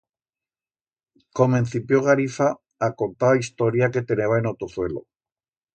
[1.39, 5.07] Comencipió garifa a contar a historia que teneba en o tozuelo.